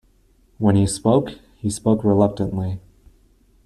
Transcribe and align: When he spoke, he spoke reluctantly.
When 0.57 0.75
he 0.77 0.87
spoke, 0.87 1.33
he 1.57 1.69
spoke 1.69 2.03
reluctantly. 2.03 2.79